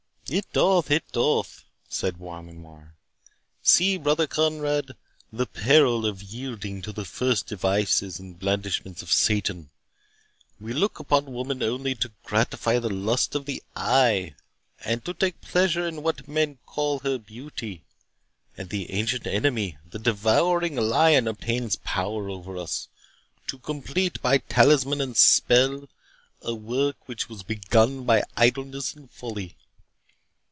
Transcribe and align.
"It 0.33 0.45
doth!—it 0.53 1.03
doth!" 1.11 1.65
said 1.89 2.17
Beaumanoir. 2.17 2.95
"See, 3.61 3.97
brother 3.97 4.27
Conrade, 4.27 4.91
the 5.29 5.45
peril 5.45 6.05
of 6.05 6.23
yielding 6.23 6.81
to 6.83 6.93
the 6.93 7.03
first 7.03 7.47
devices 7.47 8.17
and 8.17 8.39
blandishments 8.39 9.01
of 9.01 9.11
Satan! 9.11 9.71
We 10.57 10.71
look 10.71 10.99
upon 10.99 11.33
woman 11.33 11.61
only 11.61 11.95
to 11.95 12.13
gratify 12.23 12.79
the 12.79 12.87
lust 12.89 13.35
of 13.35 13.43
the 13.43 13.61
eye, 13.75 14.35
and 14.85 15.03
to 15.03 15.13
take 15.13 15.41
pleasure 15.41 15.85
in 15.85 16.01
what 16.01 16.29
men 16.29 16.59
call 16.65 16.99
her 16.99 17.17
beauty; 17.17 17.83
and 18.55 18.69
the 18.69 18.89
Ancient 18.93 19.27
Enemy, 19.27 19.79
the 19.89 19.99
devouring 19.99 20.77
Lion, 20.77 21.27
obtains 21.27 21.75
power 21.75 22.29
over 22.29 22.55
us, 22.55 22.87
to 23.47 23.57
complete, 23.59 24.21
by 24.21 24.37
talisman 24.37 25.01
and 25.01 25.17
spell, 25.17 25.89
a 26.41 26.55
work 26.55 26.95
which 27.09 27.27
was 27.27 27.43
begun 27.43 28.05
by 28.05 28.23
idleness 28.37 28.93
and 28.93 29.11
folly. 29.11 29.57